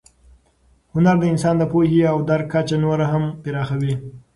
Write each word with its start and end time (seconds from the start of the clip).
هنر 0.93 1.15
د 1.19 1.23
انسان 1.33 1.55
د 1.59 1.63
پوهې 1.71 2.01
او 2.11 2.17
درک 2.29 2.47
کچه 2.53 2.77
نوره 2.83 3.05
هم 3.13 3.23
پراخوي. 3.43 3.93